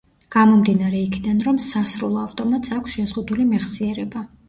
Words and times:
გამომდინარე 0.35 1.01
იქიდან, 1.09 1.45
რომ 1.49 1.61
სასრულ 1.67 2.19
ავტომატს 2.25 2.77
აქვს 2.81 2.99
შეზღუდული 2.99 3.51
მეხსიერება. 3.57 4.29